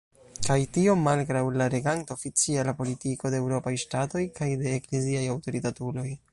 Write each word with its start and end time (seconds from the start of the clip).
Kaj 0.45 0.55
tio 0.77 0.95
malgraŭ 1.01 1.43
la 1.63 1.67
reganta 1.73 2.17
oficiala 2.17 2.75
politiko 2.81 3.33
de 3.35 3.41
eŭropaj 3.43 3.77
ŝtatoj 3.85 4.27
kaj 4.43 4.51
de 4.63 4.77
ekleziaj 4.81 5.25
aŭtoritatuloj. 5.37 6.07